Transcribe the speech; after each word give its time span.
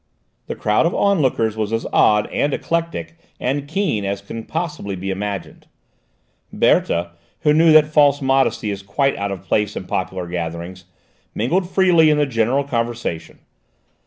The 0.47 0.55
crowd 0.55 0.87
of 0.87 0.95
onlookers 0.95 1.55
was 1.55 1.71
as 1.71 1.85
odd, 1.93 2.25
and 2.33 2.55
eclectic, 2.55 3.19
and 3.39 3.67
keen, 3.67 4.03
as 4.03 4.19
can 4.19 4.45
possibly 4.45 4.95
be 4.95 5.11
imagined. 5.11 5.67
Berthe, 6.51 7.09
who 7.41 7.53
knew 7.53 7.71
that 7.73 7.85
false 7.85 8.19
modesty 8.19 8.71
is 8.71 8.81
quite 8.81 9.15
out 9.15 9.31
of 9.31 9.43
place 9.43 9.75
in 9.75 9.83
popular 9.83 10.25
gatherings, 10.25 10.85
mingled 11.35 11.69
freely 11.69 12.09
in 12.09 12.17
the 12.17 12.25
general 12.25 12.63
conversation. 12.63 13.41